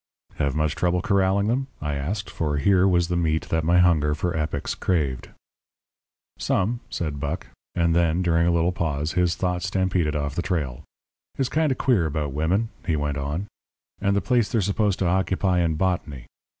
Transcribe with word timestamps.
"Have 0.37 0.55
much 0.55 0.73
trouble 0.73 1.03
corralling 1.03 1.45
them?" 1.45 1.67
I 1.79 1.93
asked, 1.93 2.27
for 2.27 2.57
here 2.57 2.87
was 2.87 3.07
the 3.07 3.15
meat 3.15 3.49
that 3.49 3.63
my 3.63 3.77
hunger 3.77 4.15
for 4.15 4.35
epics 4.35 4.73
craved. 4.73 5.29
"Some," 6.39 6.79
said 6.89 7.19
Buck; 7.19 7.45
and 7.75 7.95
then, 7.95 8.23
during 8.23 8.47
a 8.47 8.51
little 8.51 8.71
pause, 8.71 9.11
his 9.11 9.35
thoughts 9.35 9.67
stampeded 9.67 10.15
off 10.15 10.33
the 10.33 10.41
trail. 10.41 10.83
"It's 11.37 11.49
kind 11.49 11.71
of 11.71 11.77
queer 11.77 12.07
about 12.07 12.33
women," 12.33 12.69
he 12.83 12.95
went 12.95 13.17
on, 13.19 13.45
"and 14.01 14.15
the 14.15 14.21
place 14.21 14.51
they're 14.51 14.61
supposed 14.61 14.97
to 14.97 15.05
occupy 15.07 15.59
in 15.59 15.75
botany. 15.75 16.25